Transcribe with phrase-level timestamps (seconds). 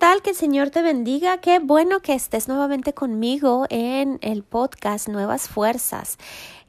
[0.00, 0.22] tal?
[0.22, 1.42] Que el Señor te bendiga.
[1.42, 6.16] Qué bueno que estés nuevamente conmigo en el podcast Nuevas Fuerzas.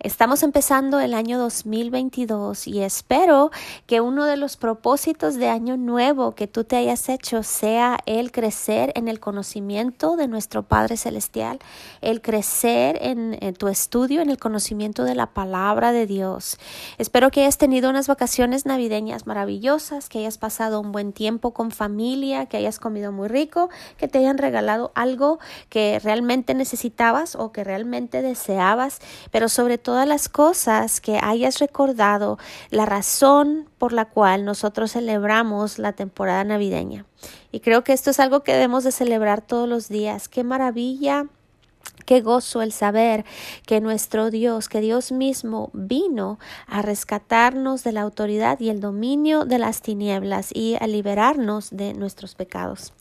[0.03, 3.51] Estamos empezando el año 2022 y espero
[3.85, 8.31] que uno de los propósitos de año nuevo que tú te hayas hecho sea el
[8.31, 11.59] crecer en el conocimiento de nuestro Padre Celestial,
[12.01, 16.57] el crecer en, tu estudio, en el conocimiento de la palabra de Dios.
[16.97, 21.69] Espero que hayas tenido unas vacaciones navideñas maravillosas, que hayas pasado un buen tiempo con
[21.69, 25.37] familia, que hayas comido muy rico, que te hayan regalado algo
[25.69, 31.59] que realmente necesitabas o que realmente deseabas, pero sobre todo todas las cosas que hayas
[31.59, 32.37] recordado
[32.69, 37.03] la razón por la cual nosotros celebramos la temporada navideña.
[37.51, 40.29] Y creo que esto es algo que debemos de celebrar todos los días.
[40.29, 41.25] Qué maravilla
[42.05, 43.25] Qué gozo el saber
[43.65, 49.43] que nuestro Dios, que Dios mismo vino a rescatarnos de la autoridad y el dominio
[49.43, 52.93] de las tinieblas y a liberarnos de nuestros pecados.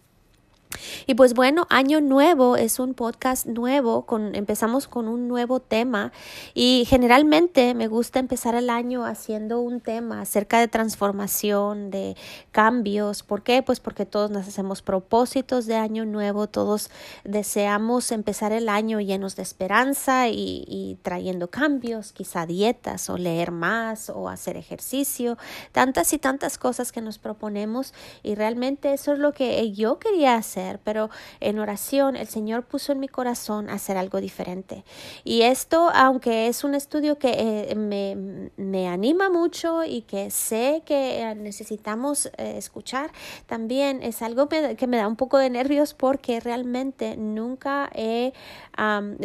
[1.06, 6.12] Y pues bueno, año nuevo es un podcast nuevo, con, empezamos con un nuevo tema
[6.54, 12.16] y generalmente me gusta empezar el año haciendo un tema acerca de transformación, de
[12.52, 13.22] cambios.
[13.22, 13.62] ¿Por qué?
[13.62, 16.90] Pues porque todos nos hacemos propósitos de año nuevo, todos
[17.24, 23.50] deseamos empezar el año llenos de esperanza y, y trayendo cambios, quizá dietas o leer
[23.50, 25.38] más o hacer ejercicio,
[25.72, 30.34] tantas y tantas cosas que nos proponemos y realmente eso es lo que yo quería
[30.34, 34.84] hacer pero en oración el Señor puso en mi corazón hacer algo diferente.
[35.24, 40.82] Y esto, aunque es un estudio que eh, me, me, anima mucho y que sé
[40.84, 43.10] que eh, necesitamos eh, escuchar,
[43.46, 48.32] también es algo que me da un poco de nervios porque realmente nunca he,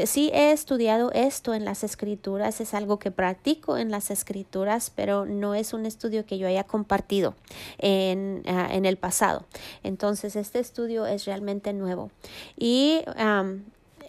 [0.06, 5.26] sí he estudiado esto en las escrituras, es algo que practico en las escrituras, pero
[5.26, 7.36] no es un estudio que yo haya compartido
[7.78, 9.46] en, ah, en el pasado.
[9.84, 11.35] Entonces, este estudio es realmente
[11.74, 12.12] nuevo.
[12.58, 13.02] Y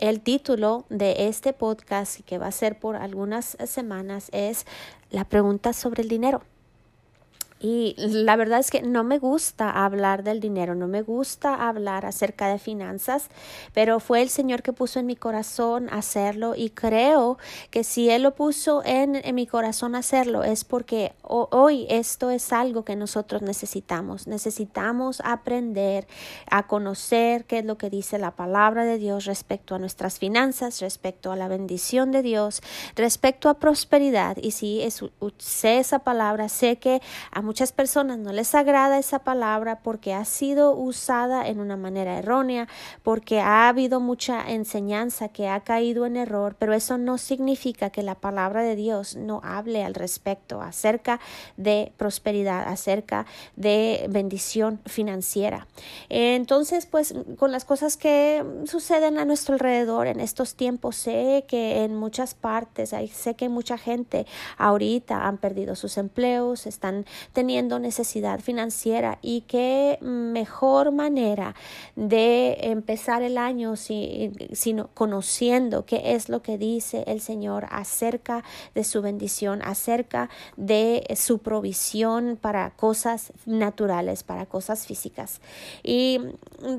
[0.01, 4.67] el título de este podcast, que va a ser por algunas semanas, es
[5.11, 6.43] La pregunta sobre el dinero.
[7.59, 12.05] Y la verdad es que no me gusta hablar del dinero, no me gusta hablar
[12.05, 13.29] acerca de finanzas,
[13.73, 17.39] pero fue el Señor que puso en mi corazón hacerlo y creo
[17.71, 22.53] que si Él lo puso en, en mi corazón hacerlo es porque hoy esto es
[22.53, 24.27] algo que nosotros necesitamos.
[24.27, 26.07] Necesitamos aprender
[26.51, 30.81] a conocer qué es lo que dice la palabra de Dios respecto a nuestras finanzas,
[30.81, 32.63] respecto a la bendición de Dios,
[32.97, 34.37] respecto a prosperidad.
[34.43, 35.03] Y si es,
[35.63, 37.01] esa palabra, sé que
[37.31, 42.19] a muchas personas no les agrada esa palabra porque ha sido usada en una manera
[42.19, 42.67] errónea,
[43.05, 48.03] porque ha habido mucha enseñanza que ha caído en error, pero eso no significa que
[48.03, 51.21] la palabra de Dios no hable al respecto acerca
[51.57, 55.69] de prosperidad, acerca de bendición financiera.
[56.09, 61.85] Entonces, pues con las cosas que suceden a nuestro alrededor en estos tiempos, sé que
[61.85, 64.27] en muchas partes, sé que mucha gente
[64.59, 71.55] ahorita han perdido sus empleos, están teniendo necesidad financiera y qué mejor manera
[71.95, 78.43] de empezar el año sino conociendo qué es lo que dice el Señor acerca
[78.75, 85.43] de su bendición, acerca de su provisión para cosas naturales, para cosas físicas.
[85.83, 86.21] Y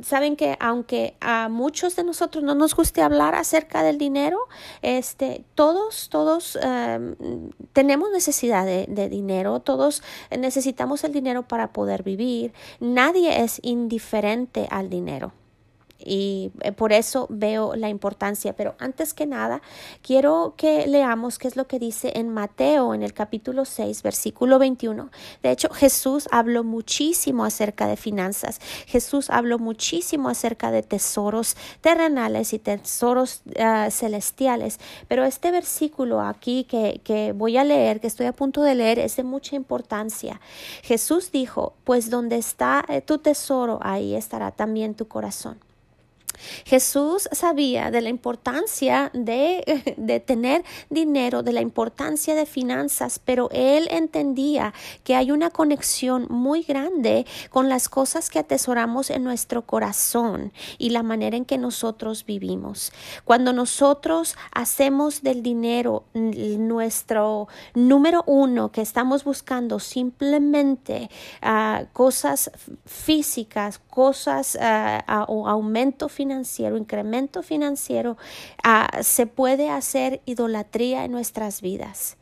[0.02, 4.40] saben que aunque a muchos de nosotros no nos guste hablar acerca del dinero,
[4.82, 7.16] este, todos, todos em,
[7.74, 10.02] tenemos necesidad de, de dinero, todos
[10.32, 10.47] necesitamos
[11.04, 12.54] el dinero para poder vivir.
[12.80, 15.34] Nadie es indiferente al dinero
[16.00, 18.54] y eh, por eso veo la importancia.
[18.54, 19.62] Pero antes que nada,
[20.02, 24.60] quiero que leamos qué es lo que dice en Mateo en el capítulo 6, versículo
[24.60, 25.10] 21.
[25.44, 28.60] De hecho, Jesús habló muchísimo acerca de finanzas.
[28.86, 34.80] Jesús habló muchísimo acerca de tesoros terrenales y tesoros ah, celestiales.
[35.08, 39.00] Pero este versículo aquí que, que voy a leer, que estoy a punto de leer,
[39.00, 40.40] es de mucha importancia.
[40.84, 45.67] Jesús dijo, pues donde está eh, tu tesoro, ahí estará también tu corazón.
[46.66, 53.50] Jesús sabía de la importancia de, de, tener dinero, de la importancia de finanzas, pero
[53.52, 54.74] él entendía
[55.04, 60.90] que hay una conexión muy grande con las cosas que atesoramos en nuestro corazón y
[60.90, 62.92] la manera en que nosotros vivimos.
[63.26, 71.10] Cuando nosotros hacemos del dinero nuestro número uno que estamos buscando simplemente
[71.44, 72.52] uh, cosas
[72.86, 78.18] físicas, cosas uh, o aumento financiero, financiero, incremento financiero,
[78.64, 82.18] ah, se puede hacer idolatría en nuestras vidas.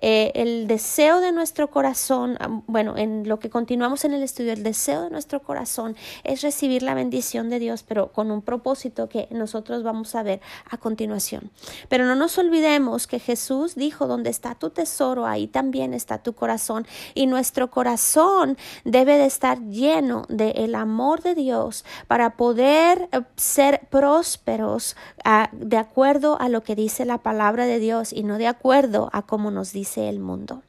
[0.00, 4.54] Eh, el deseo de nuestro corazón, ah, bueno, en lo que continuamos en el estudio,
[4.54, 9.10] el deseo de nuestro corazón es recibir la bendición de Dios, pero con un propósito
[9.10, 10.40] que nosotros vamos a ver
[10.70, 11.50] a continuación.
[11.90, 16.32] Pero no nos olvidemos que Jesús dijo, donde está tu tesoro, ahí también está tu
[16.32, 16.86] corazón.
[17.14, 23.20] Y nuestro corazón debe de estar lleno del el amor de Dios para poder eh,
[23.50, 28.38] ser prósperos ah, de acuerdo a lo que dice la palabra de Dios y no
[28.38, 30.62] de acuerdo a cómo nos dice el mundo.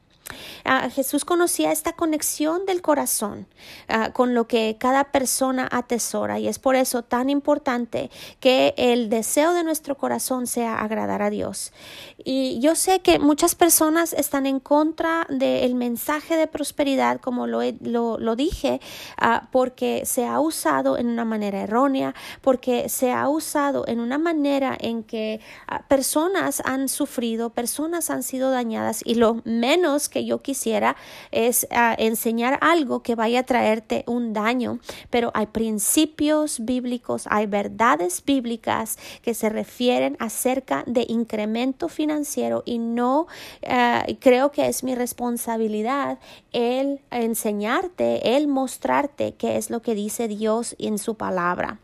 [0.64, 3.46] Ah, Jesús conocía esta conexión del corazón
[3.88, 8.10] ah, con lo que cada persona atesora y es por eso tan importante
[8.40, 11.72] que el deseo de nuestro corazón sea agradar a Dios.
[12.24, 17.60] Y yo sé que muchas personas están en contra del mensaje de prosperidad, como lo,
[17.82, 18.80] lo, dije,
[19.18, 24.18] ah, porque se ha usado en una manera errónea, porque se ha usado en una
[24.18, 25.40] manera en que
[25.88, 30.94] personas han sufrido, personas han sido dañadas y lo menos que yo quisiera
[31.32, 34.78] es ah, enseñar algo que vaya a traerte un daño,
[35.10, 42.78] pero hay principios bíblicos, hay verdades bíblicas que se refieren acerca de incremento financiero y
[42.78, 43.26] no
[43.66, 46.18] ah, creo que es mi responsabilidad
[46.52, 51.78] el enseñarte, el mostrarte qué es lo que dice Dios en su palabra.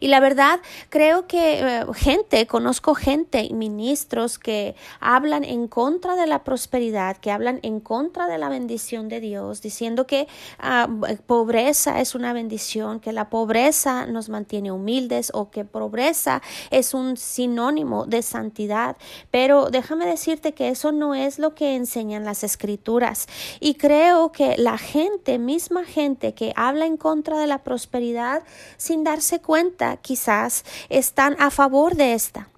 [0.00, 6.26] Y la verdad, creo que eh, gente, conozco gente, ministros que hablan en contra de
[6.26, 10.28] la prosperidad, que hablan en contra de la bendición de Dios, diciendo que
[10.58, 10.88] ah,
[11.26, 17.16] pobreza es una bendición, que la pobreza nos mantiene humildes o que pobreza es un
[17.16, 18.96] sinónimo de santidad.
[19.30, 23.26] Pero déjame decirte que eso no es lo que enseñan las escrituras.
[23.60, 28.42] Y creo que la gente, misma gente que habla en contra de la prosperidad
[28.76, 29.67] sin darse cuenta,
[30.02, 32.48] quizás están a favor de esta.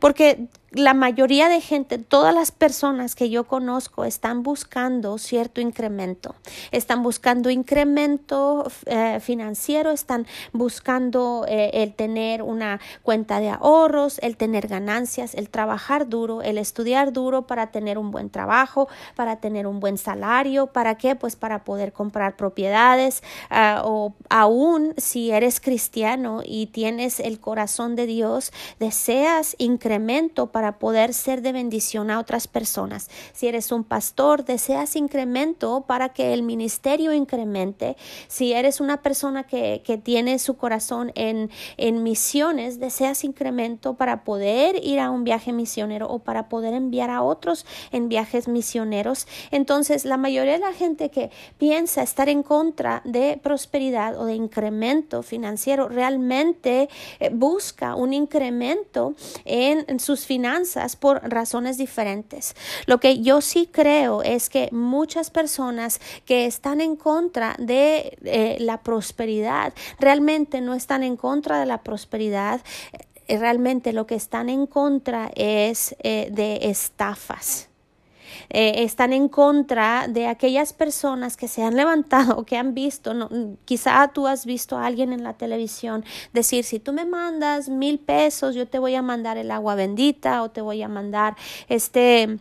[0.00, 6.34] Porque la mayoría de gente, todas las personas que yo conozco están buscando cierto incremento,
[6.72, 14.36] están buscando incremento eh, financiero, están buscando eh, el tener una cuenta de ahorros, el
[14.36, 19.66] tener ganancias, el trabajar duro, el estudiar duro para tener un buen trabajo, para tener
[19.66, 21.16] un buen salario, ¿para qué?
[21.16, 27.96] Pues para poder comprar propiedades ah, o aún si eres cristiano y tienes el corazón
[27.96, 33.08] de Dios, deseas incremento poder ser de bendición a otras personas.
[33.32, 37.96] Si eres un pastor, deseas incremento para que el ministerio incremente.
[38.28, 44.24] Si eres una persona que, que tiene su corazón en, en misiones, deseas incremento para
[44.24, 49.26] poder ir a un viaje misionero o para poder enviar a otros en viajes misioneros.
[49.50, 54.34] Entonces, la mayoría de la gente que piensa estar en contra de prosperidad o de
[54.34, 56.88] incremento financiero realmente
[57.20, 59.14] eh, busca un incremento
[59.44, 60.47] en sus finanzas
[61.00, 62.54] por razones diferentes.
[62.86, 68.56] Lo que yo sí creo es que muchas personas que están en contra de eh,
[68.60, 72.60] la prosperidad realmente no están en contra de la prosperidad
[73.26, 77.68] eh, realmente lo que están en contra es eh, de estafas.
[78.50, 83.28] Están en contra de aquellas personas que se han levantado que han visto, no,
[83.64, 87.98] quizá tú has visto a alguien en la televisión decir, si tú me mandas mil
[87.98, 91.36] pesos, yo te voy a mandar el agua bendita o te voy a mandar
[91.68, 92.38] este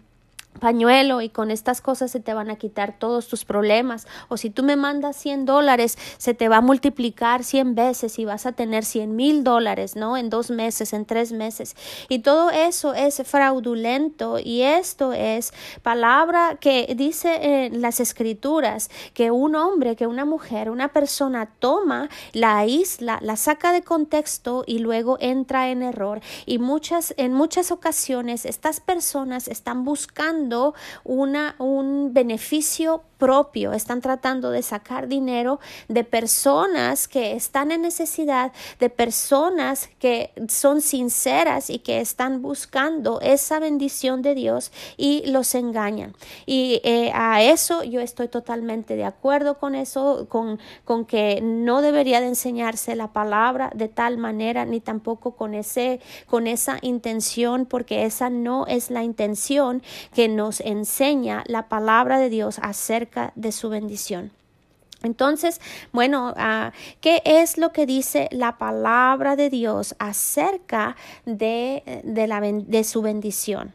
[0.57, 4.07] pañuelo y con estas cosas se te van a quitar todos tus problemas.
[4.29, 8.25] O si tú me mandas 100 dólares se te va a multiplicar 100 veces y
[8.25, 11.75] vas a tener 100 mil dólares no en dos meses en tres meses.
[12.09, 14.39] Y todo eso es fraudulento.
[14.39, 20.69] Y esto es palabra que dice en las escrituras que un hombre que una mujer
[20.69, 26.21] una persona toma la isla la saca de contexto y luego entra en error.
[26.45, 30.46] Y muchas en muchas ocasiones estas personas están buscando
[31.03, 38.51] una, un beneficio propio, están tratando de sacar dinero de personas que están en necesidad,
[38.79, 45.55] de personas que son sinceras y que están buscando esa bendición de Dios y los
[45.55, 46.13] engañan.
[46.45, 51.81] Y eh, a eso yo estoy totalmente de acuerdo con eso, con, con que no
[51.81, 57.65] debería de enseñarse la palabra de tal manera, ni tampoco con, ese, con esa intención,
[57.65, 59.81] porque esa no es la intención
[60.13, 64.31] que nos enseña la palabra de Dios acerca de su bendición.
[65.03, 65.59] Entonces,
[65.91, 72.83] bueno, ah, ¿qué es lo que dice la palabra de Dios acerca de, de, de
[72.83, 73.73] su bendición?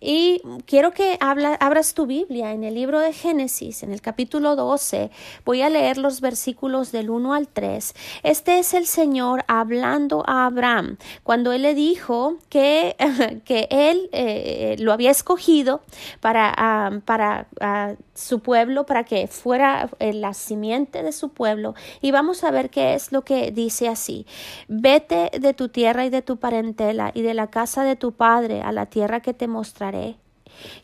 [0.00, 5.10] Y quiero que abras tu Biblia en el libro de Génesis, en el capítulo 12.
[5.44, 7.94] Voy a leer los versículos del 1 al 3.
[8.22, 12.94] Este es el Señor hablando a Abraham cuando él le dijo que,
[13.46, 15.80] que él eh, lo había escogido
[16.20, 21.74] para, ah, para ah, su pueblo, para que fuera eh, la simiente de su pueblo.
[22.02, 24.26] Y vamos a ver qué es lo que dice así.
[24.68, 28.60] Vete de tu tierra y de tu parentela y de la casa de tu padre
[28.60, 29.85] a la tierra que te mostraré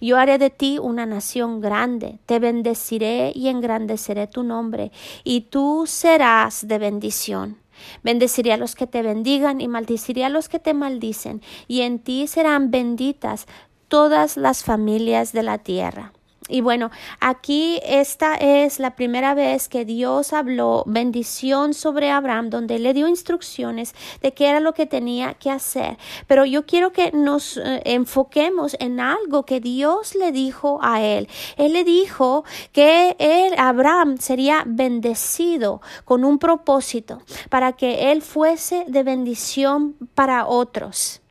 [0.00, 4.92] yo haré de ti una nación grande, te bendeciré y engrandeceré tu nombre,
[5.25, 7.59] y tú serás de bendición.
[8.02, 11.99] Bendeciré a los que te bendigan y maldiciré a los que te maldicen, y en
[11.99, 13.47] ti serán benditas
[13.88, 16.12] todas las familias de la tierra.
[16.49, 22.78] Y bueno, aquí esta es la primera vez que Dios habló bendición sobre Abraham, donde
[22.78, 25.99] le dio instrucciones de qué era lo que tenía que hacer.
[26.26, 31.28] Pero yo quiero que nos eh, enfoquemos en algo que Dios le dijo a él.
[31.56, 38.84] Él le dijo que él, Abraham, sería bendecido con un propósito para que él fuese
[38.88, 41.22] de bendición para otros.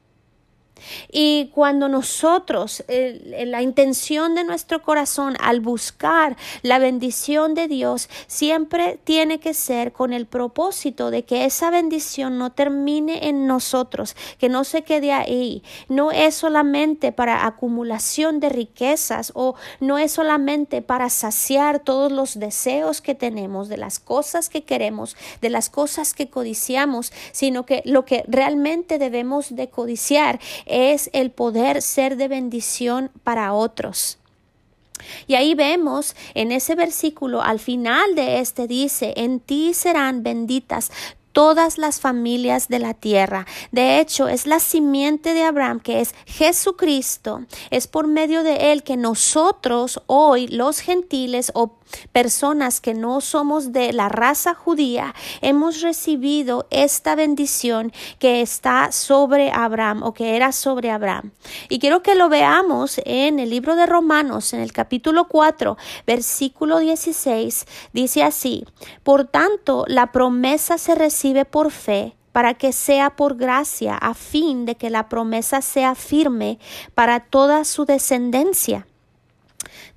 [1.11, 8.99] Y cuando nosotros, la intención de nuestro corazón al buscar la bendición de Dios, siempre
[9.03, 14.49] tiene que ser con el propósito de que esa bendición no termine en nosotros, que
[14.49, 15.63] no se quede ahí.
[15.87, 22.39] No es solamente para acumulación de riquezas o no es solamente para saciar todos los
[22.39, 27.81] deseos que tenemos, de las cosas que queremos, de las cosas que codiciamos, sino que
[27.85, 30.39] lo que realmente debemos de codiciar
[30.71, 34.17] es el poder ser de bendición para otros.
[35.27, 40.91] Y ahí vemos en ese versículo, al final de este dice, en ti serán benditas
[41.31, 43.45] todas las familias de la tierra.
[43.71, 47.41] De hecho, es la simiente de Abraham, que es Jesucristo.
[47.69, 51.77] Es por medio de él que nosotros hoy, los gentiles o
[52.13, 59.51] personas que no somos de la raza judía, hemos recibido esta bendición que está sobre
[59.51, 61.31] Abraham o que era sobre Abraham.
[61.69, 66.79] Y quiero que lo veamos en el libro de Romanos, en el capítulo 4, versículo
[66.79, 68.65] 16, dice así,
[69.03, 74.65] por tanto, la promesa se recibe por fe para que sea por gracia, a fin
[74.65, 76.59] de que la promesa sea firme
[76.95, 78.87] para toda su descendencia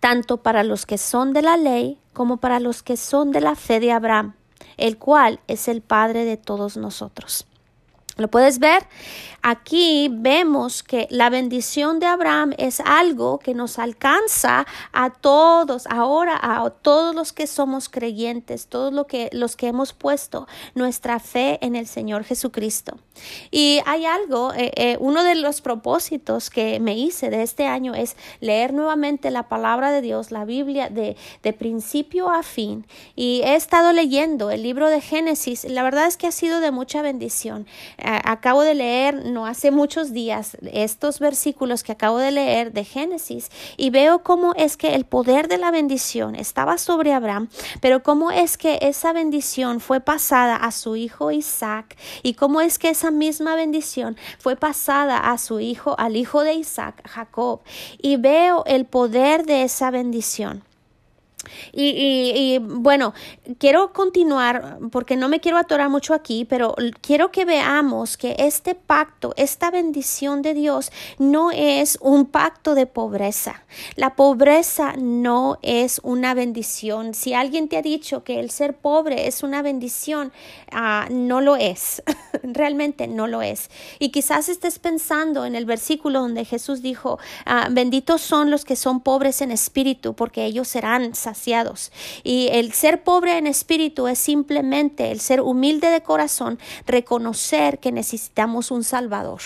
[0.05, 3.55] tanto para los que son de la ley como para los que son de la
[3.55, 4.35] fe de Abraham,
[4.77, 7.47] el cual es el Padre de todos nosotros.
[8.17, 8.87] ¿Lo puedes ver?
[9.47, 16.39] Aquí vemos que la bendición de Abraham es algo que nos alcanza a todos, ahora
[16.41, 21.59] a todos los que somos creyentes, todos lo que, los que hemos puesto nuestra fe
[21.61, 22.97] en el Señor Jesucristo.
[23.51, 27.95] Y hay algo, eh, eh, uno de los propósitos que me hice de este año
[27.95, 32.87] es leer nuevamente la palabra de Dios, la Biblia de, de principio a fin.
[33.15, 35.65] Y he estado leyendo el libro de Génesis.
[35.65, 37.67] La verdad es que ha sido de mucha bendición.
[38.05, 43.51] Acabo de leer no hace muchos días estos versículos que acabo de leer de Génesis
[43.77, 47.49] y veo cómo es que el poder de la bendición estaba sobre Abraham,
[47.81, 52.79] pero cómo es que esa bendición fue pasada a su hijo Isaac y cómo es
[52.79, 57.61] que esa misma bendición fue pasada a su hijo, al hijo de Isaac, Jacob.
[57.99, 60.63] Y veo el poder de esa bendición.
[61.73, 63.15] Y, y, bueno,
[63.59, 68.75] quiero continuar porque no me quiero atorar mucho aquí, pero quiero que veamos que este
[68.75, 73.65] pacto, esta bendición de Dios no es un pacto de pobreza.
[73.97, 77.15] La pobreza no es una bendición.
[77.15, 80.33] Si alguien te ha dicho que el ser pobre es una bendición,
[80.73, 82.03] uh, no lo es.
[82.43, 83.71] Realmente no lo es.
[83.99, 88.77] Y quizás estés pensando en el versículo donde Jesús dijo, uh, benditos son los que
[88.77, 91.15] son pobres en espíritu porque ellos serán
[92.23, 97.93] y el ser pobre en espíritu es simplemente el ser humilde de corazón, reconocer que
[97.93, 99.41] necesitamos un Salvador.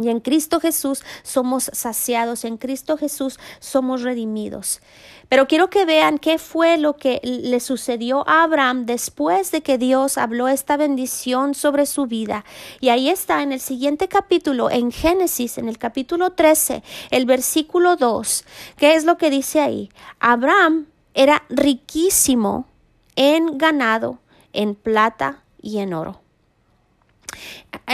[0.00, 4.80] Y en Cristo Jesús somos saciados, en Cristo Jesús somos redimidos.
[5.28, 9.76] Pero quiero que vean qué fue lo que le sucedió a Abraham después de que
[9.76, 12.44] Dios habló esta bendición sobre su vida.
[12.80, 17.96] Y ahí está en el siguiente capítulo, en Génesis, en el capítulo 13, el versículo
[17.96, 18.44] 2.
[18.76, 19.90] ¿Qué es lo que dice ahí?
[20.20, 22.66] Abraham era riquísimo
[23.16, 24.20] en ganado,
[24.52, 26.27] en plata y en oro.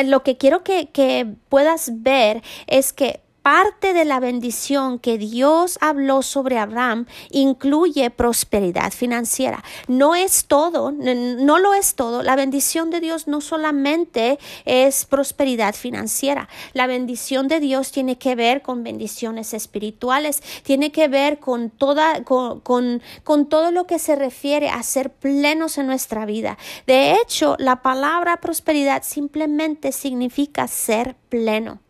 [0.04, 6.22] Lo que quiero que, puedas ver es que parte de la bendición que Dios habló
[6.22, 9.62] sobre Abraham incluye prosperidad financiera.
[9.86, 12.22] No es todo, no lo es todo.
[12.22, 16.48] La bendición de Dios no solamente es prosperidad financiera.
[16.72, 22.24] La bendición de Dios tiene que ver con bendiciones espirituales, tiene que ver con toda,
[22.24, 26.56] con, con, con todo lo que se refiere a ser plenos en nuestra vida.
[26.86, 31.83] De hecho, la palabra prosperidad simplemente significa ser pleno.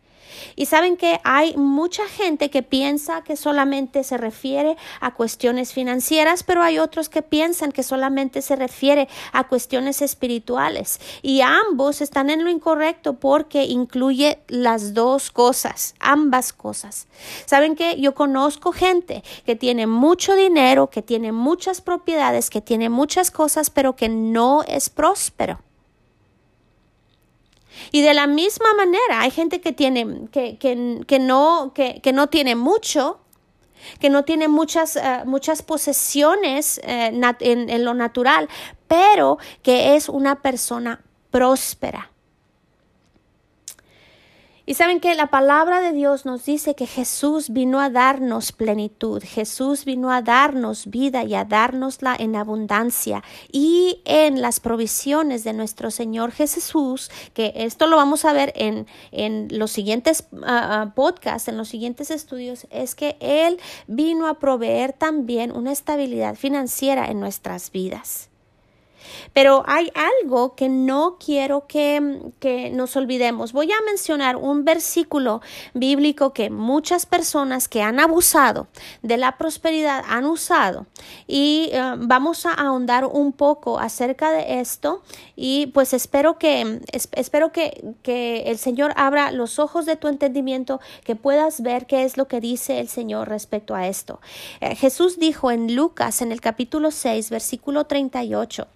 [0.55, 6.43] Y saben que hay mucha gente que piensa que solamente se refiere a cuestiones financieras,
[6.43, 10.99] pero hay otros que piensan que solamente se refiere a cuestiones espirituales.
[11.21, 17.07] Y ambos están en lo incorrecto porque incluye las dos cosas, ambas cosas.
[17.45, 22.89] Saben que yo conozco gente que tiene mucho dinero, que tiene muchas propiedades, que tiene
[22.89, 25.59] muchas cosas, pero que no es próspero.
[27.91, 32.13] Y de la misma manera, hay gente que tiene, que, que, que no, que, que,
[32.13, 33.19] no tiene mucho,
[33.99, 36.81] que no tiene muchas, uh, muchas posesiones
[37.13, 38.49] nat en, en lo natural,
[38.87, 41.01] pero que es una persona
[41.31, 42.11] próspera.
[44.67, 49.21] Y saben que la palabra de Dios nos dice que Jesús vino a darnos plenitud,
[49.23, 55.53] Jesús vino a darnos vida y a dárnosla en abundancia y en las provisiones de
[55.53, 61.47] nuestro Señor Jesús, que esto lo vamos a ver en, en los siguientes uh, podcasts,
[61.47, 67.19] en los siguientes estudios, es que Él vino a proveer también una estabilidad financiera en
[67.19, 68.29] nuestras vidas.
[69.33, 73.53] Pero hay algo que no quiero que, que, nos olvidemos.
[73.53, 75.41] Voy a mencionar un versículo
[75.73, 78.67] bíblico que muchas personas que han abusado
[79.01, 80.87] de la prosperidad han usado
[81.27, 85.03] y uh, vamos a ahondar un poco acerca de esto
[85.35, 86.81] y pues espero que
[87.11, 92.03] espero que, que el Señor abra los ojos de tu entendimiento que puedas ver qué
[92.03, 94.19] es lo que dice el Señor respecto a esto.
[94.61, 98.67] Eh, Jesús dijo en Lucas en el capítulo 6 versículo 38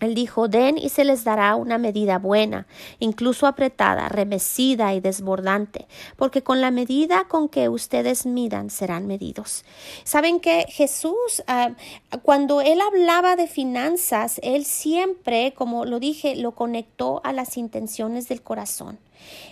[0.00, 2.66] él dijo, den y se les dará una medida buena,
[2.98, 9.64] incluso apretada, remecida y desbordante, porque con la medida con que ustedes midan serán medidos.
[10.04, 16.52] Saben que Jesús, uh, cuando él hablaba de finanzas, él siempre, como lo dije, lo
[16.52, 18.98] conectó a las intenciones del corazón.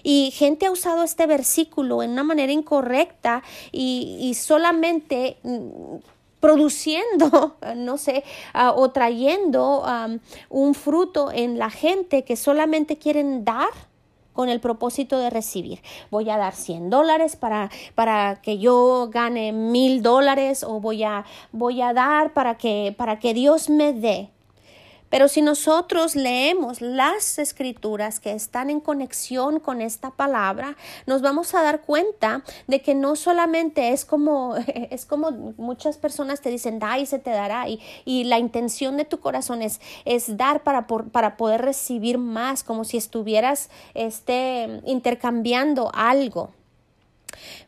[0.02, 5.96] Y gente ha usado este versículo en una manera incorrecta y, y solamente mm,
[6.40, 8.24] produciendo, no sé,
[8.54, 9.84] uh, o trayendo
[10.48, 13.70] un fruto en la gente que solamente quieren dar
[14.38, 15.82] con el propósito de recibir.
[16.12, 21.24] Voy a dar 100 dólares para, para que yo gane mil dólares o voy a,
[21.50, 24.30] voy a dar para que, para que Dios me dé.
[25.10, 31.54] Pero si nosotros leemos las escrituras que están en conexión con esta palabra, nos vamos
[31.54, 34.56] a dar cuenta de que no solamente es como,
[34.90, 38.96] es como muchas personas te dicen, da y se te dará, y, y la intención
[38.96, 43.70] de tu corazón es, es dar para, por, para poder recibir más, como si estuvieras
[43.94, 46.57] este, intercambiando algo.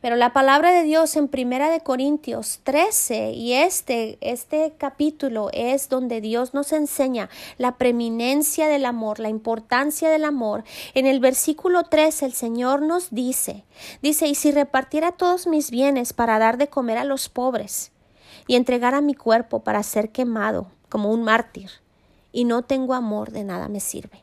[0.00, 5.88] Pero la palabra de Dios en Primera de Corintios 13 y este este capítulo es
[5.88, 7.28] donde Dios nos enseña
[7.58, 10.64] la preeminencia del amor, la importancia del amor.
[10.94, 13.64] En el versículo 3 el Señor nos dice,
[14.02, 17.92] dice, "Y si repartiera todos mis bienes para dar de comer a los pobres
[18.46, 21.70] y entregara mi cuerpo para ser quemado como un mártir,
[22.32, 24.22] y no tengo amor, de nada me sirve."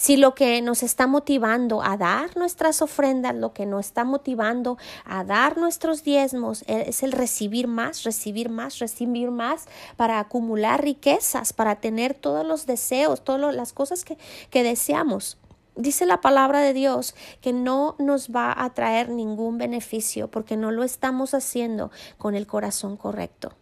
[0.00, 4.78] Si lo que nos está motivando a dar nuestras ofrendas, lo que nos está motivando
[5.04, 11.52] a dar nuestros diezmos es el recibir más, recibir más, recibir más para acumular riquezas,
[11.52, 14.16] para tener todos los deseos, todas las cosas que,
[14.48, 15.36] que deseamos.
[15.76, 20.70] Dice la palabra de Dios que no nos va a traer ningún beneficio porque no
[20.70, 23.52] lo estamos haciendo con el corazón correcto.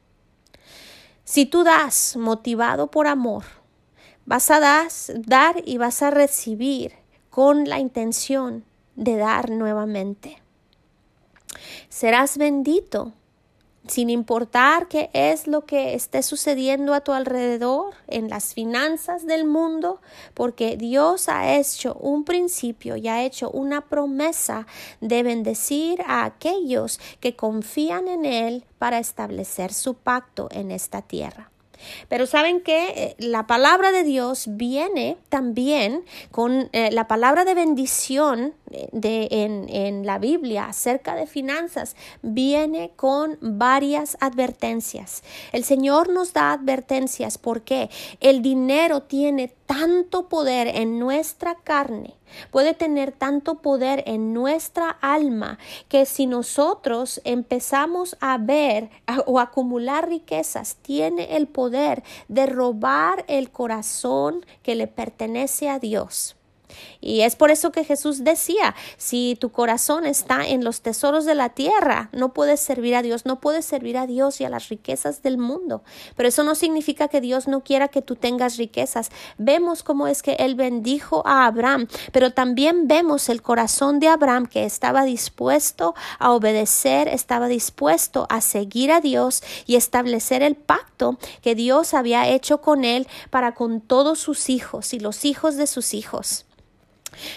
[1.25, 3.58] Si tú das motivado por amor,
[4.29, 6.93] Vas a dar y vas a recibir
[7.31, 8.63] con la intención
[8.95, 10.43] de dar nuevamente.
[11.89, 13.15] Serás bendito
[13.87, 19.47] sin importar qué es lo que esté sucediendo a tu alrededor en las finanzas del
[19.47, 20.03] mundo,
[20.35, 24.67] porque Dios ha hecho un principio y ha hecho una promesa
[25.01, 31.51] de bendecir a aquellos que confían en Él para establecer su pacto en esta tierra.
[32.09, 37.55] Pero saben que eh, la palabra de Dios viene también con eh, la palabra de
[37.55, 45.23] bendición eh, de, en, en la Biblia acerca de finanzas, viene con varias advertencias.
[45.53, 47.39] El Señor nos da advertencias.
[47.41, 52.15] Porque el dinero tiene tanto poder en nuestra carne,
[52.51, 58.89] puede tener tanto poder en nuestra alma, que si nosotros empezamos a ver
[59.27, 66.38] o acumular riquezas, tiene el poder de robar el corazón que le pertenece a Dios.
[67.01, 71.35] Y es por eso que Jesús decía, si tu corazón está en los tesoros de
[71.35, 74.69] la tierra, no puedes servir a Dios, no puedes servir a Dios y a las
[74.69, 75.83] riquezas del mundo.
[76.17, 79.11] Pero eso no significa que Dios no quiera que tú tengas riquezas.
[79.39, 84.47] Vemos cómo es que Él bendijo a Abraham, pero también vemos el corazón de Abraham
[84.47, 91.19] que estaba dispuesto a obedecer, estaba dispuesto a seguir a Dios y establecer el pacto
[91.43, 95.67] que Dios había hecho con él para con todos sus hijos y los hijos de
[95.67, 96.45] sus hijos.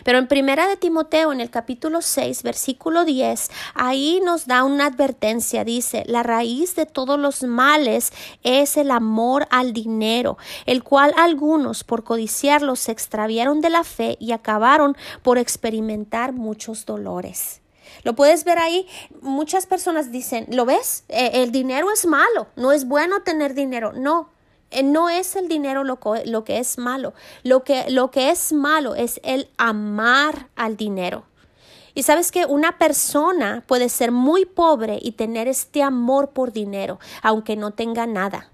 [0.04, 4.88] Pero en Primera de Timoteo, en el capítulo 6, versículo 10, ahí nos da una
[4.88, 5.64] advertencia.
[5.64, 8.14] Dice, la raíz de todos los males
[8.44, 14.18] es el amor al dinero, el cual algunos por codiciarlo se extraviaron de la fe
[14.20, 17.62] y acabaron por experimentar muchos dolores.
[18.04, 18.88] Lo puedes ver ahí.
[19.22, 21.04] Muchas personas dicen, ¿lo ves?
[21.10, 23.94] Eh, el dinero es malo, no es bueno tener dinero.
[23.94, 24.30] No,
[24.84, 27.14] no es el dinero lo, lo, que es malo.
[27.44, 31.26] Lo que, lo que es malo es el amar al dinero.
[31.94, 37.00] Y sabes que una persona puede ser muy pobre y tener este amor por dinero,
[37.22, 38.50] aunque no tenga nada.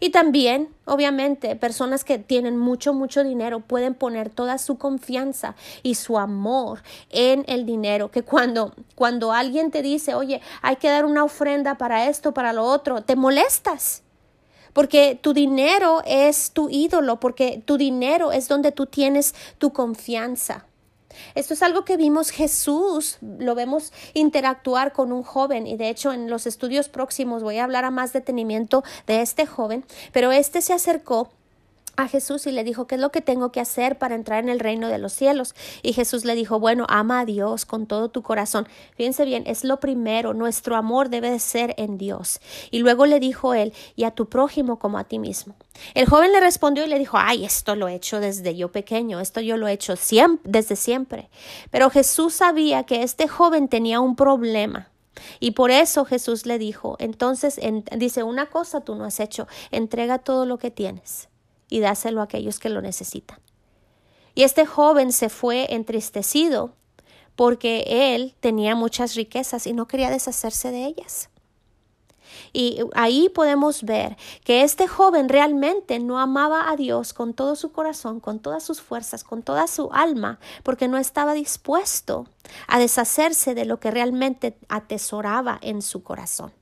[0.00, 5.94] Y también, obviamente, personas que tienen mucho, mucho dinero pueden poner toda su confianza y
[5.94, 11.04] su amor en el dinero, que cuando, cuando alguien te dice, oye, hay que dar
[11.04, 14.02] una ofrenda para esto, para lo otro, te molestas
[14.72, 20.66] porque tu dinero es tu ídolo, porque tu dinero es donde tú tienes tu confianza.
[21.34, 26.12] Esto es algo que vimos Jesús, lo vemos interactuar con un joven y de hecho
[26.12, 30.62] en los estudios próximos voy a hablar a más detenimiento de este joven, pero este
[30.62, 31.30] se acercó
[31.98, 34.48] a Jesús y le dijo, ¿qué es lo que tengo que hacer para entrar en
[34.48, 35.56] el reino de los cielos?
[35.82, 38.68] Y Jesús le dijo, bueno, ama a Dios con todo tu corazón.
[38.96, 42.40] Fíjense bien, es lo primero, nuestro amor debe de ser en Dios.
[42.70, 45.56] Y luego le dijo él, y a tu prójimo como a ti mismo.
[45.94, 49.18] El joven le respondió y le dijo, ay, esto lo he hecho desde yo pequeño,
[49.18, 49.94] esto yo lo he hecho
[50.44, 51.30] desde siempre.
[51.72, 54.88] Pero Jesús sabía que este joven tenía un problema.
[55.40, 57.58] Y por eso Jesús le dijo, entonces,
[57.96, 61.28] dice, una cosa tú no has hecho, entrega todo lo que tienes
[61.68, 63.38] y dáselo a aquellos que lo necesitan.
[64.34, 66.72] Y este joven se fue entristecido
[67.34, 71.30] porque él tenía muchas riquezas y no quería deshacerse de ellas.
[72.52, 77.72] Y ahí podemos ver que este joven realmente no amaba a Dios con todo su
[77.72, 82.26] corazón, con todas sus fuerzas, con toda su alma, porque no estaba dispuesto
[82.66, 86.52] a deshacerse de lo que realmente atesoraba en su corazón.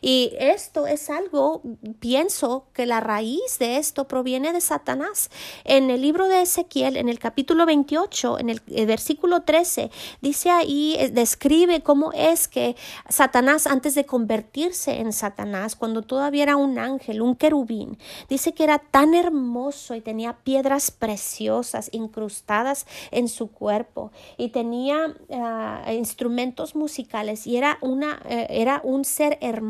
[0.00, 1.62] Y esto es algo,
[1.98, 5.30] pienso que la raíz de esto proviene de Satanás.
[5.64, 9.90] En el libro de Ezequiel, en el capítulo 28, en el, versículo 13,
[10.20, 12.76] dice ahí, eh, describe cómo es que
[13.08, 18.64] Satanás, antes de convertirse en Satanás, cuando todavía era un ángel, un querubín, dice que
[18.64, 26.74] era tan hermoso y tenía piedras preciosas incrustadas en su cuerpo y tenía ah, instrumentos
[26.74, 29.69] musicales y era, una, eh, era un ser hermoso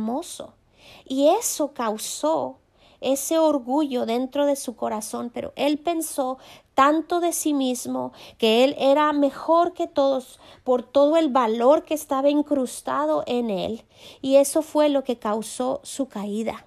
[1.04, 2.58] Y eso causó
[3.00, 6.38] ese orgullo dentro de su corazón, pero él pensó
[6.74, 11.94] tanto de sí mismo que él era mejor que todos por todo el valor que
[11.94, 13.84] estaba incrustado en él,
[14.20, 16.66] y eso fue lo que causó su caída.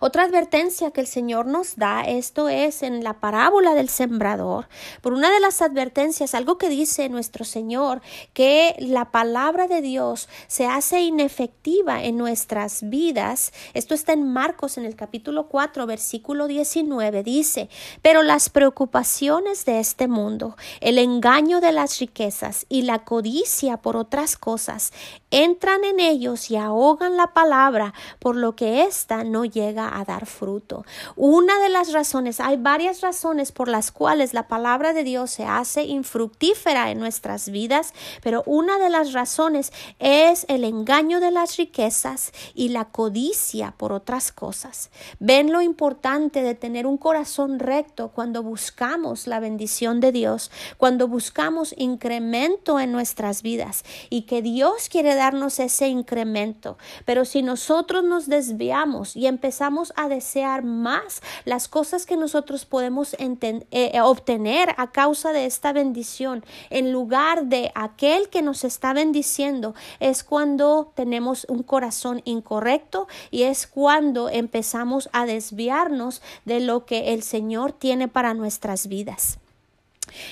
[0.00, 4.68] Otra advertencia que el Señor nos da, esto es en la parábola del sembrador,
[5.00, 8.00] por una de las advertencias, algo que dice nuestro Señor,
[8.32, 13.52] que la palabra de Dios se hace inefectiva en nuestras vidas.
[13.74, 17.68] Esto está en Marcos en el capítulo 4, versículo 19, dice,
[18.02, 23.96] pero las preocupaciones de este mundo, el engaño de las riquezas y la codicia por
[23.96, 24.92] otras cosas,
[25.30, 30.26] entran en ellos y ahogan la palabra, por lo que ésta no llega a dar
[30.26, 30.84] fruto.
[31.16, 35.44] Una de las razones, hay varias razones por las cuales la palabra de Dios se
[35.44, 41.56] hace infructífera en nuestras vidas, pero una de las razones es el engaño de las
[41.56, 44.90] riquezas y la codicia por otras cosas.
[45.18, 51.08] Ven lo importante de tener un corazón recto cuando buscamos la bendición de Dios, cuando
[51.08, 56.78] buscamos incremento en nuestras vidas y que Dios quiere darnos ese incremento.
[57.04, 63.14] Pero si nosotros nos desviamos y empezamos a desear más las cosas que nosotros podemos
[63.18, 69.74] eh, obtener a causa de esta bendición, en lugar de aquel que nos está bendiciendo,
[70.00, 77.12] es cuando tenemos un corazón incorrecto y es cuando empezamos a desviarnos de lo que
[77.12, 79.38] el Señor tiene para nuestras vidas.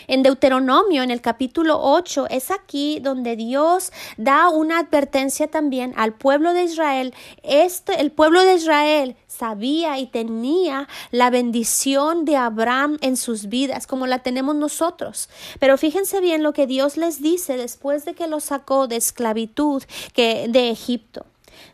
[0.07, 6.13] En Deuteronomio, en el capítulo 8, es aquí donde Dios da una advertencia también al
[6.13, 7.15] pueblo de Israel.
[7.43, 13.87] Este, el pueblo de Israel sabía y tenía la bendición de Abraham en sus vidas,
[13.87, 15.29] como la tenemos nosotros.
[15.61, 19.83] Pero fíjense bien lo que Dios les dice después de que los sacó de esclavitud
[20.15, 21.27] que, de Egipto.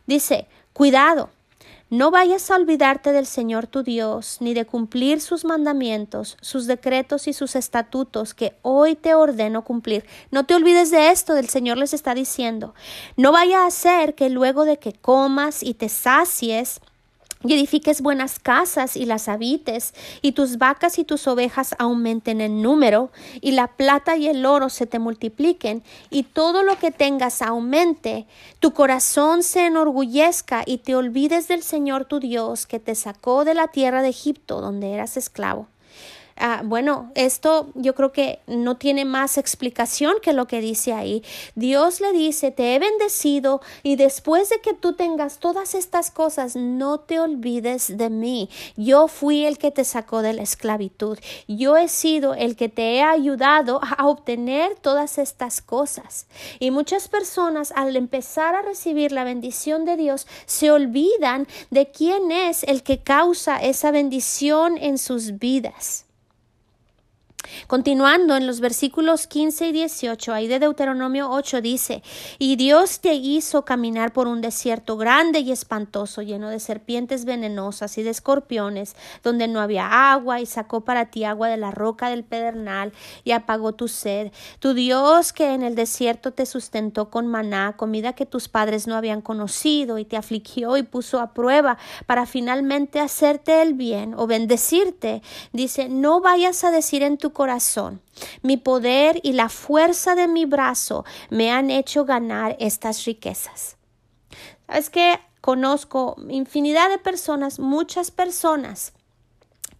[0.07, 1.31] Dice, cuidado,
[1.92, 7.28] no vayas a olvidarte del Señor tu Dios, ni de cumplir sus mandamientos, sus decretos
[7.28, 10.07] y sus estatutos que hoy te ordeno cumplir.
[10.31, 12.74] No te olvides de esto, del Señor les está diciendo.
[13.18, 16.81] No vaya a ser que luego de que comas y te sacies,
[17.44, 22.62] y edifiques buenas casas y las habites, y tus vacas y tus ovejas aumenten en
[22.62, 27.42] número, y la plata y el oro se te multipliquen, y todo lo que tengas
[27.42, 28.26] aumente,
[28.61, 33.55] tu corazón se enorgullezca y te olvides del Señor tu Dios que te sacó de
[33.55, 35.71] la tierra de Egipto donde eras esclavo.
[36.44, 41.22] Ah, bueno, esto yo creo que no tiene más explicación que lo que dice ahí.
[41.55, 46.57] Dios le dice, te he bendecido y después de que tú tengas todas estas cosas,
[46.57, 48.50] no te olvides de mí.
[48.76, 51.16] Yo fui el que te sacó de la esclavitud.
[51.46, 56.26] Yo he sido el que te he ayudado a obtener todas estas cosas.
[56.59, 62.33] Y muchas personas al empezar a recibir la bendición de Dios se olvidan de quién
[62.33, 66.07] es el que causa esa bendición en sus vidas.
[67.66, 72.02] Continuando en los versículos 15 y 18, ahí de Deuteronomio 8 dice,
[72.38, 77.98] y Dios te hizo caminar por un desierto grande y espantoso, lleno de serpientes venenosas
[77.98, 82.08] y de escorpiones, donde no había agua, y sacó para ti agua de la roca
[82.08, 82.92] del pedernal,
[83.24, 84.32] y apagó tu sed.
[84.58, 88.96] Tu Dios que en el desierto te sustentó con maná, comida que tus padres no
[88.96, 94.26] habían conocido, y te afligió y puso a prueba para finalmente hacerte el bien o
[94.26, 95.22] bendecirte.
[95.52, 97.41] Dice, no vayas a decir en tu corazón.
[98.42, 103.76] Mi poder y la fuerza de mi brazo me han hecho ganar estas riquezas.
[104.66, 108.92] ¿Sabes que Conozco infinidad de personas, muchas personas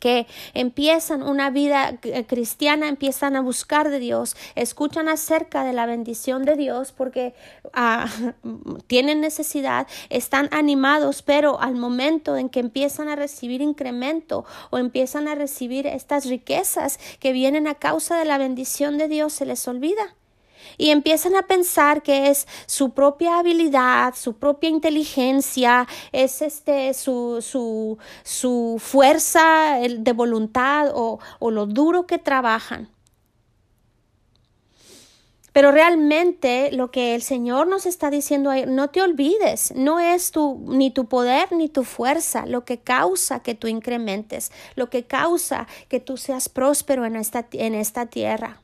[0.03, 5.87] que empiezan una vida eh, cristiana, empiezan a buscar de Dios, escuchan acerca de la
[5.87, 7.37] bendición de Dios porque
[7.73, 8.09] ah,
[8.88, 15.29] tienen necesidad, están animados, pero al momento en que empiezan a recibir incremento o empiezan
[15.29, 19.69] a recibir estas riquezas que vienen a causa de la bendición de Dios, se les
[19.69, 20.17] olvida
[20.79, 27.38] y empiezan a pensar que es su propia habilidad, su propia inteligencia, es este su,
[27.40, 32.88] su, su fuerza de voluntad o, o lo duro que trabajan.
[35.53, 40.31] Pero realmente lo que el Señor nos está diciendo ahí, no te olvides, no es
[40.31, 45.05] tu, ni tu poder ni tu fuerza lo que causa que tú incrementes, lo que
[45.05, 48.62] causa que tú seas próspero en esta, en esta tierra.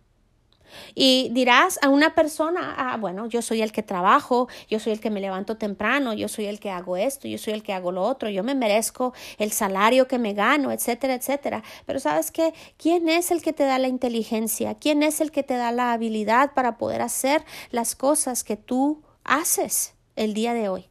[0.95, 5.01] Y dirás a una persona, ah, bueno, yo soy el que trabajo, yo soy el
[5.01, 7.93] que me levanto temprano, yo soy el que hago esto, yo soy el que hago
[7.93, 11.63] lo otro, yo me merezco el salario que me gano, etcétera, etcétera.
[11.87, 14.75] Pero sabes qué, ¿quién es el que te da la inteligencia?
[14.75, 19.03] ¿Quién es el que te da la habilidad para poder hacer las cosas que tú
[19.25, 20.89] haces el día de hoy?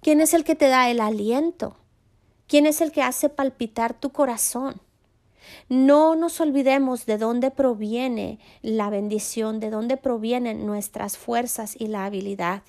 [0.00, 1.76] ¿Quién es el que te da el aliento?
[2.48, 4.80] ¿Quién es el que hace palpitar tu corazón?
[5.68, 12.04] No nos olvidemos de dónde proviene la bendición, de dónde provienen nuestras fuerzas y la
[12.04, 12.62] habilidad.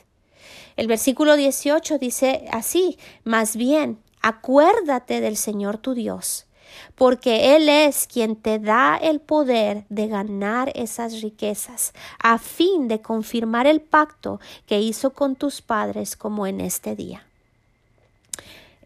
[0.76, 6.48] El versículo 18 dice así, más bien, acuérdate del Señor tu Dios,
[6.96, 13.02] porque Él es quien te da el poder de ganar esas riquezas, a fin de
[13.02, 17.28] confirmar el pacto que hizo con tus padres como en este día.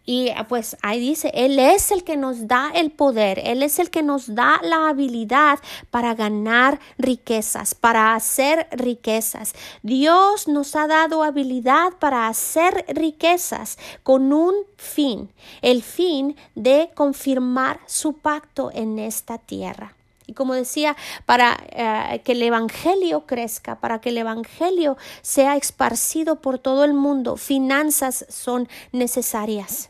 [0.10, 3.78] Y ah, pues ahí dice, Él es el que nos da el poder, Él es
[3.78, 5.60] el que nos da la habilidad
[5.92, 9.54] para ganar riquezas, para hacer riquezas.
[9.84, 15.30] Dios nos ha dado habilidad para hacer riquezas con un fin,
[15.62, 19.94] el fin de confirmar su pacto en esta tierra.
[20.26, 26.40] Y como decía, para eh, que el Evangelio crezca, para que el Evangelio sea esparcido
[26.40, 29.90] por todo el mundo, finanzas son necesarias.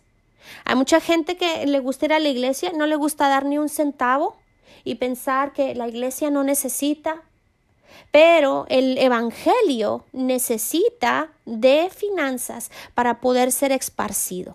[0.65, 3.57] Hay mucha gente que le gusta ir a la iglesia, no le gusta dar ni
[3.57, 4.37] un centavo
[4.83, 7.21] y pensar que la iglesia no necesita.
[8.11, 14.53] Pero el Evangelio necesita de finanzas para poder ser esparcido.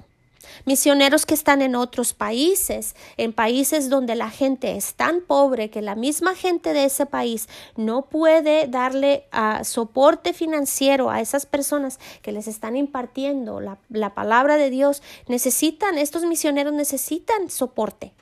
[0.64, 5.82] Misioneros que están en otros países, en países donde la gente es tan pobre que
[5.82, 11.98] la misma gente de ese país no puede darle uh, soporte financiero a esas personas
[12.22, 18.12] que les están impartiendo la, la palabra de Dios, necesitan, estos misioneros necesitan soporte.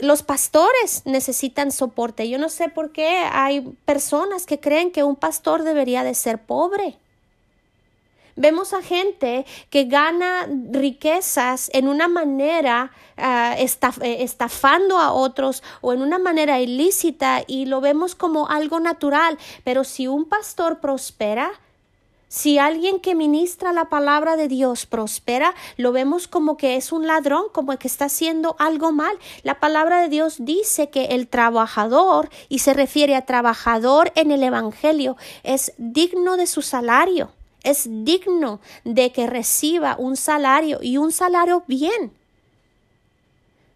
[0.00, 2.28] los pastores necesitan soporte.
[2.28, 6.42] Yo no sé por qué hay personas que creen que un pastor debería de ser
[6.44, 6.98] pobre.
[8.36, 13.62] Vemos a gente que gana riquezas en una manera uh,
[14.02, 19.38] estafando a otros o en una manera ilícita y lo vemos como algo natural.
[19.62, 21.52] Pero si un pastor prospera,
[22.26, 27.06] si alguien que ministra la palabra de Dios prospera, lo vemos como que es un
[27.06, 29.16] ladrón, como que está haciendo algo mal.
[29.44, 34.42] La palabra de Dios dice que el trabajador, y se refiere a trabajador en el
[34.42, 37.30] Evangelio, es digno de su salario
[37.64, 42.12] es digno de que reciba un salario y un salario bien.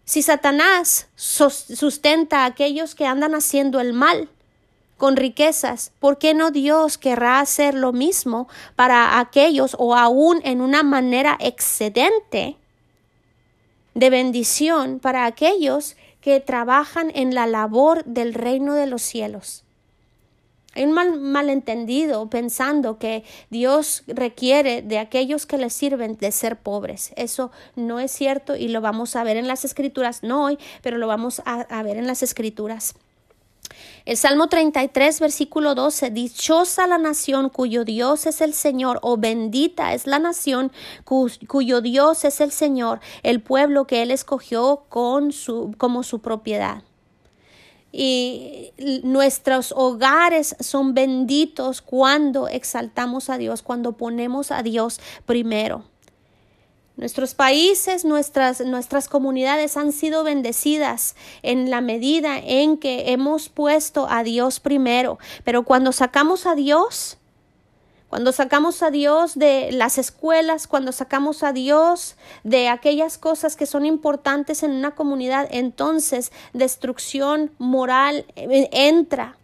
[0.05, 4.29] Si Satanás sustenta a aquellos que andan haciendo el mal
[4.97, 10.61] con riquezas, ¿por qué no Dios querrá hacer lo mismo para aquellos o aún en
[10.61, 12.57] una manera excedente
[13.93, 19.63] de bendición para aquellos que trabajan en la labor del reino de los cielos?
[20.75, 26.57] Hay un mal, malentendido pensando que Dios requiere de aquellos que le sirven de ser
[26.57, 27.11] pobres.
[27.15, 30.99] Eso no es cierto y lo vamos a ver en las escrituras, no hoy, pero
[30.99, 32.93] lo vamos a, a ver en las escrituras.
[34.05, 39.93] El Salmo 33, versículo 12, Dichosa la nación cuyo Dios es el Señor, o bendita
[39.93, 40.71] es la nación
[41.03, 46.83] cuyo Dios es el Señor, el pueblo que Él escogió con su, como su propiedad
[47.91, 48.71] y
[49.03, 55.85] nuestros hogares son benditos cuando exaltamos a Dios, cuando ponemos a Dios primero.
[56.99, 64.07] Nuestros países, nuestras, nuestras comunidades han sido bendecidas en la medida en que hemos puesto
[64.09, 65.17] a Dios primero.
[65.45, 67.18] Pero cuando sacamos a Dios,
[68.09, 73.67] cuando sacamos a Dios de las escuelas, cuando sacamos a Dios de aquellas cosas que
[73.67, 79.37] son importantes en una comunidad, entonces destrucción moral eh, entra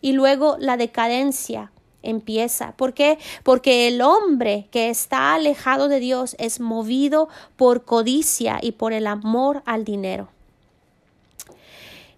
[0.00, 1.70] y luego la decadencia
[2.02, 2.72] empieza.
[2.72, 3.18] ¿Por qué?
[3.44, 9.06] Porque el hombre que está alejado de Dios es movido por codicia y por el
[9.06, 10.28] amor al dinero.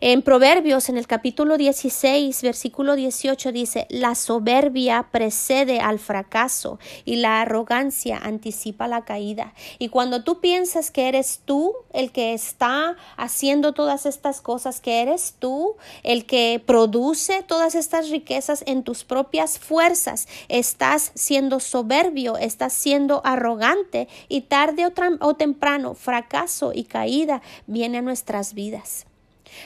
[0.04, 7.14] En Proverbios, en el capítulo 16, versículo 18, dice, la soberbia precede al fracaso y
[7.14, 9.54] la arrogancia anticipa la caída.
[9.78, 15.02] Y cuando tú piensas que eres tú el que está haciendo todas estas cosas, que
[15.02, 22.38] eres tú el que produce todas estas riquezas en tus propias fuerzas, estás siendo soberbio,
[22.38, 29.06] estás siendo arrogante y tarde o, o temprano fracaso y caída viene a nuestras vidas.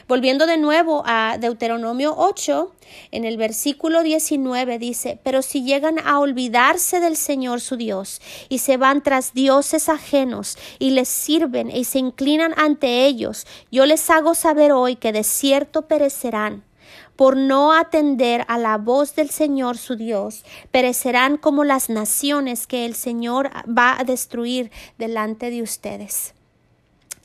[0.08, 2.74] Volviendo de nuevo a Deuteronomio 8,
[3.10, 8.58] en el versículo 19 dice, pero si llegan a olvidarse del Señor su Dios y
[8.58, 14.08] se van tras dioses ajenos y les sirven y se inclinan ante ellos, yo les
[14.10, 16.64] hago saber hoy que de cierto perecerán
[17.16, 22.84] por no atender a la voz del Señor su Dios, perecerán como las naciones que
[22.84, 26.35] el Señor va a destruir delante de ustedes.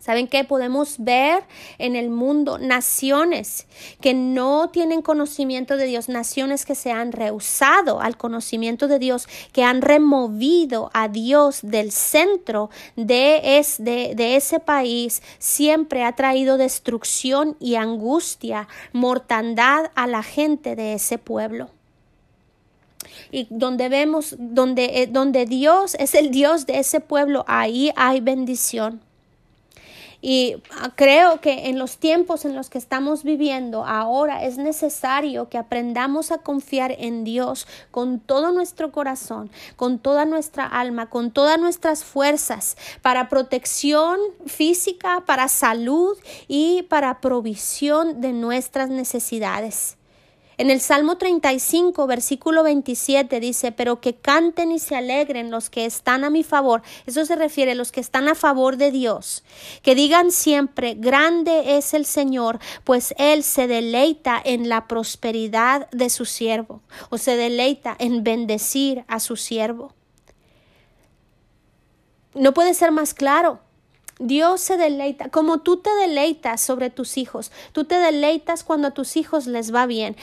[0.01, 0.43] ¿Saben qué?
[0.43, 1.43] Podemos ver
[1.77, 3.67] en el mundo naciones
[4.01, 9.27] que no tienen conocimiento de Dios, naciones que se han rehusado al conocimiento de Dios,
[9.53, 17.55] que han removido a Dios del centro de, de ese país, siempre ha traído destrucción
[17.59, 21.69] y angustia, mortandad a la gente de ese pueblo
[23.31, 28.19] y donde vemos donde, eh, donde Dios es el Dios de ese pueblo, ahí hay
[28.19, 29.01] bendición.
[30.21, 35.49] Y ah, creo que en los tiempos en los que estamos viviendo ahora es necesario
[35.49, 41.31] que aprendamos a confiar en Dios con todo nuestro corazón, con toda nuestra alma, con
[41.31, 49.97] todas nuestras fuerzas para protección física, para salud y para provisión de nuestras necesidades.
[50.61, 55.85] En el Salmo 35, versículo 27 dice, pero que canten y se alegren los que
[55.85, 56.83] están a mi favor.
[57.07, 59.43] Eso se refiere a los que están a favor de Dios.
[59.81, 66.11] Que digan siempre, grande es el Señor, pues Él se deleita en la prosperidad de
[66.11, 69.95] su siervo, o se deleita en bendecir a su siervo.
[72.35, 73.61] No puede ser más claro.
[74.23, 78.91] Dios se deleita, como tú te deleitas sobre tus hijos, tú te deleitas cuando a
[78.91, 80.15] tus hijos les va bien.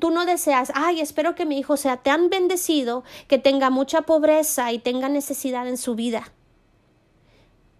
[0.00, 4.72] Tú no deseas, ay, espero que mi hijo sea tan bendecido que tenga mucha pobreza
[4.72, 6.32] y tenga necesidad en su vida.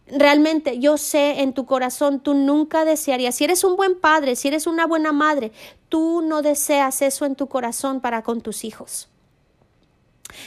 [0.09, 4.49] Realmente yo sé en tu corazón, tú nunca desearías, si eres un buen padre, si
[4.49, 5.53] eres una buena madre,
[5.89, 9.09] tú no deseas eso en tu corazón para con tus hijos.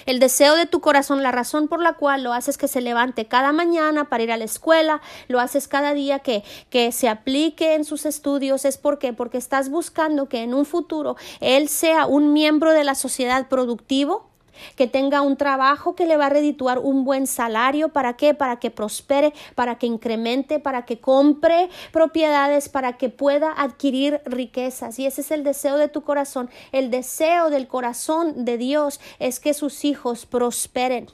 [0.05, 3.25] El deseo de tu corazón, la razón por la cual lo haces que se levante
[3.25, 7.75] cada mañana para ir a la escuela, lo haces cada día que, que se aplique
[7.75, 12.33] en sus estudios, es porque porque estás buscando que en un futuro él sea un
[12.33, 14.28] miembro de la sociedad productivo,
[14.75, 18.33] que tenga un trabajo que le va a redituar un buen salario, ¿para qué?
[18.33, 24.99] Para que prospere, para que incremente, para que compre propiedades, para que pueda adquirir riquezas.
[24.99, 26.49] Y ese es el deseo de tu corazón.
[26.71, 31.07] El deseo del corazón de Dios es que sus hijos prosperen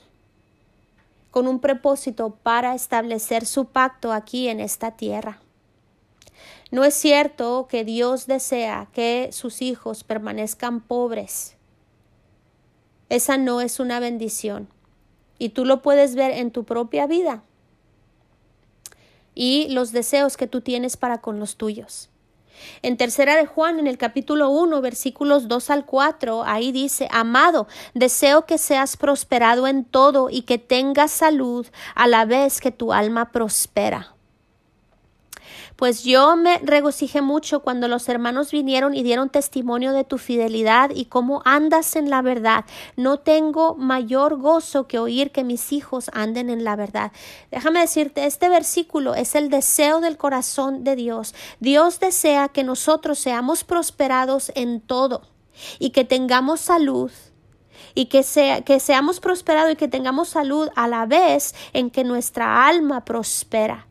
[1.32, 5.40] con un propósito para establecer su pacto aquí en esta tierra.
[6.72, 11.56] No es cierto que Dios desea que sus hijos permanezcan pobres
[13.10, 14.68] esa no es una bendición.
[15.38, 17.44] Y tú lo puedes ver en tu propia vida
[19.36, 22.10] y los deseos que tú tienes para con los tuyos.
[22.82, 27.68] En tercera de Juan, en el capítulo 1, versículos 2 al 4, ahí dice, Amado,
[27.94, 32.94] deseo que seas prosperado en todo y que tengas salud a la vez que tu
[32.94, 34.15] alma prospera.
[35.76, 40.92] Pues yo me regocijé mucho cuando los hermanos vinieron y dieron testimonio de tu fidelidad
[40.92, 42.64] y cómo andas en la verdad.
[42.96, 47.12] No tengo mayor gozo que oír que mis hijos anden en la verdad.
[47.52, 51.36] Déjame decirte, este versículo es el deseo del corazón de Dios.
[51.60, 55.24] Dios desea que nosotros seamos prosperados en todo
[55.78, 57.12] y que tengamos salud
[57.94, 62.06] y que, sea, que seamos prosperados y que tengamos salud a la vez en que
[62.06, 63.88] nuestra alma prospera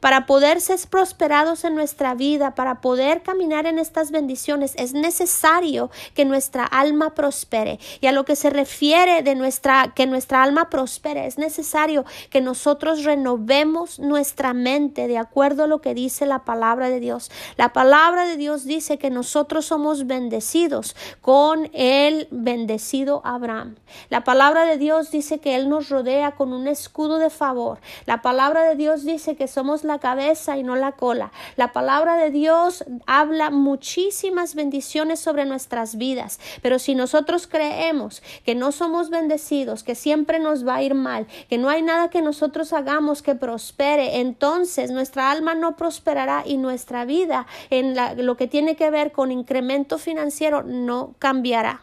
[0.00, 5.90] para poder ser prosperados en nuestra vida, para poder caminar en estas bendiciones, es necesario
[6.14, 7.78] que nuestra alma prospere.
[8.00, 12.40] Y a lo que se refiere de nuestra, que nuestra alma prospere, es necesario que
[12.40, 17.30] nosotros renovemos nuestra mente de acuerdo a lo que dice la palabra de Dios.
[17.56, 23.76] La palabra de Dios dice que nosotros somos bendecidos con el bendecido Abraham.
[24.10, 27.80] La palabra de Dios dice que Él nos rodea con un escudo de favor.
[28.06, 31.32] La palabra de Dios dice que somos la cabeza y no la cola.
[31.56, 38.54] La palabra de Dios habla muchísimas bendiciones sobre nuestras vidas, pero si nosotros creemos que
[38.54, 42.22] no somos bendecidos, que siempre nos va a ir mal, que no hay nada que
[42.22, 48.46] nosotros hagamos que prospere, entonces nuestra alma no prosperará y nuestra vida en lo que
[48.46, 51.82] tiene que ver con incremento financiero no cambiará.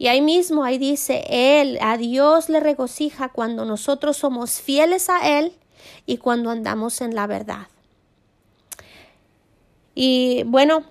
[0.00, 5.38] Y ahí mismo, ahí dice, Él, a Dios le regocija cuando nosotros somos fieles a
[5.38, 5.52] Él
[6.06, 7.68] y cuando andamos en la verdad.
[9.94, 10.84] Y bueno,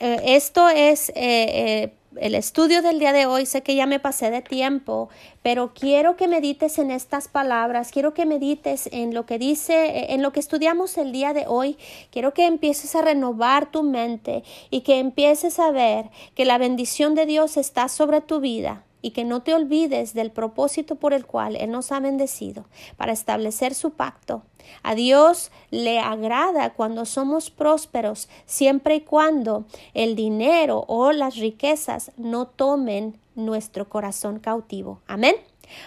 [0.00, 3.46] eh, esto es eh, eh, el estudio del día de hoy.
[3.46, 5.08] Sé que ya me pasé de tiempo,
[5.42, 10.22] pero quiero que medites en estas palabras, quiero que medites en lo que dice, en
[10.22, 11.78] lo que estudiamos el día de hoy.
[12.10, 17.14] Quiero que empieces a renovar tu mente y que empieces a ver que la bendición
[17.14, 21.26] de Dios está sobre tu vida y que no te olvides del propósito por el
[21.26, 22.64] cual Él nos ha bendecido
[22.96, 24.42] para establecer su pacto.
[24.82, 32.12] A Dios le agrada cuando somos prósperos, siempre y cuando el dinero o las riquezas
[32.16, 35.00] no tomen nuestro corazón cautivo.
[35.06, 35.34] Amén.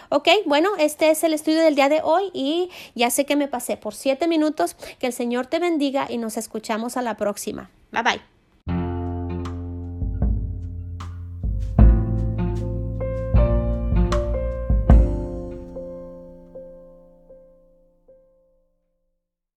[0.09, 3.47] Ok, bueno, este es el estudio del día de hoy y ya sé que me
[3.47, 4.75] pasé por siete minutos.
[4.99, 7.69] Que el Señor te bendiga y nos escuchamos a la próxima.
[7.91, 8.34] Bye bye.